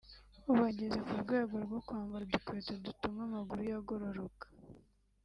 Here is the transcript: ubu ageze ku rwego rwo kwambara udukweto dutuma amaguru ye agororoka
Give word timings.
ubu 0.49 0.61
ageze 0.71 0.99
ku 1.07 1.13
rwego 1.23 1.53
rwo 1.65 1.79
kwambara 1.87 2.21
udukweto 2.25 2.71
dutuma 2.85 3.19
amaguru 3.27 3.61
ye 3.69 3.73
agororoka 3.79 4.45